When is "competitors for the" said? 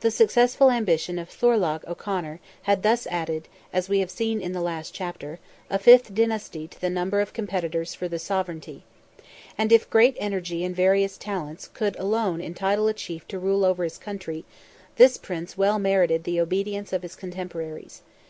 7.32-8.18